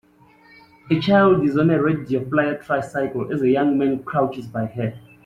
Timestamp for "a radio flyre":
1.69-2.59